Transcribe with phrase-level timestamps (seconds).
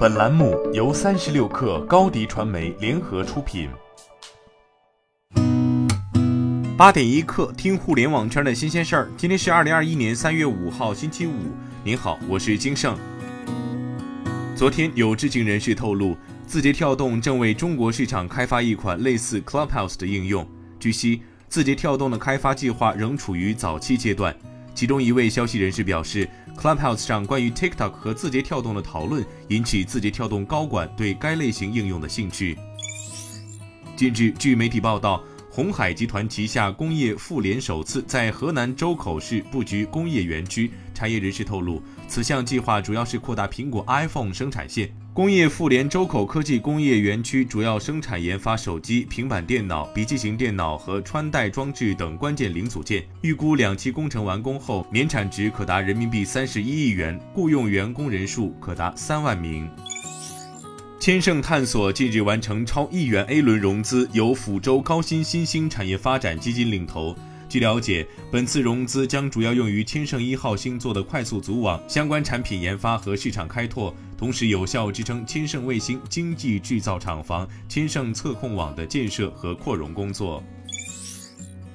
[0.00, 3.68] 本栏目由三十六氪高低传媒联合出品。
[6.74, 9.10] 八点一刻，听互联网圈的新鲜事儿。
[9.14, 11.34] 今天是二零二一年三月五号，星期五。
[11.84, 12.96] 您好，我是金盛。
[14.56, 20.48] 昨天有知情人士透露，字节跳动正为中国市场开发一款类似 Clubhouse 的应用。
[20.78, 21.20] 据悉，
[21.50, 24.34] 字节跳动的开发计划仍处于早期阶段。
[24.72, 26.26] 其中一位消息人士表示
[26.60, 32.58] ，Clubhouse 上关于 TikTok 和字节跳动的讨论引起字节跳动高管对该类型应用的兴趣。
[33.96, 40.70] 近日，据媒体报道，红海集团旗下工业富联首次在河南周口市布局工业园区。
[40.94, 44.88] 产业人士透露，此项计划主要是扩大苹果 iPhone 生产线。
[45.12, 53.02] 工业富联周口科技工业园区主要生产研发手机、平板电脑、笔记型电脑和穿戴装置等关键零组件。
[53.22, 59.68] 预估两期工程完工后，年产值可达人民币三十一亿元，雇佣员工人数可达三万名。
[61.00, 67.16] 千盛探索近日完成超亿元 A 轮融资，由抚州高新新兴产业发展基金领投。
[67.48, 80.44] 据了解，本次融资将主要用于千盛一号星座的快速组网相关产品研发和市场开拓，同时有效支撑千盛卫星经济制造厂房、千盛测控网的建设和扩容工作。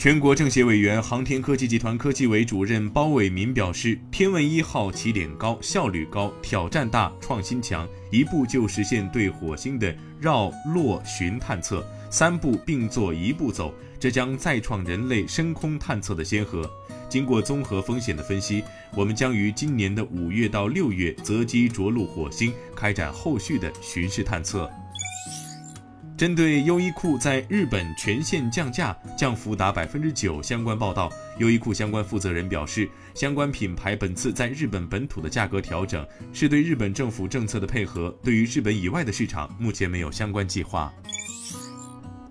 [0.00, 11.86] 全国政协委员、航天科技集团科技委主任包伟民表示，天问一号起点高、效率高、挑战大、创新强，一步就实现对火星的绕、落、巡探测。
[12.08, 16.68] 三步并作一步走，这将再创人类深空探测的先河。
[17.06, 18.64] 经过综合风险的分析，
[18.96, 24.70] 我们将于今年的五月到六月择机着陆火星，开展后续的巡视探测。
[26.20, 38.14] 针对优衣库在日本全线降价，降幅达百分之九相关报道，优衣库相关负责人表示，相关品牌本次在日本本土的价格调整，是对日本政府政策的配合。
[38.22, 40.92] 对于日本以外的市场，目前没有相关计划。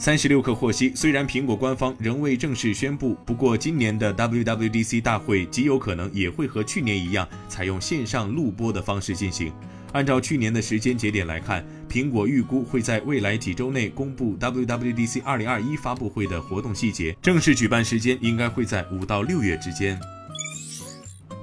[0.00, 9.52] 三十六氪获悉，虽然苹果官方仍未正式宣布，不过今年的 WWDC 大会极有可能也会和去年一样，采用线上录播的方式进行。
[9.92, 19.98] 按照去年的时间节点来看，苹果预估会在未来几周内公布 WWDC 二零二一发布会的活动细节，正式举办时间应该会在五到六月之间。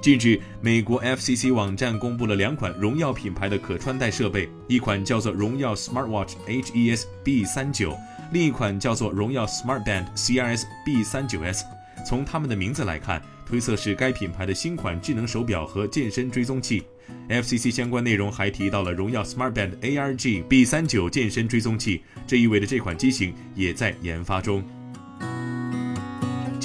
[0.06, 7.92] 近日，美国 FCC 网站公布了两款荣耀品牌的可穿戴设备，一款叫做荣耀 Smartwatch HES B 三九。
[8.30, 11.62] 另一款叫做荣耀 Smart Band CRS B39S，
[12.06, 16.84] 从它们的名字来看，推测是该品牌的新款智能手表和健身追踪器。
[17.28, 24.62] FCC 相关内容还提到了荣耀 Smart Band ARG B39 健身追踪器，这意味着这款机型也在研发中。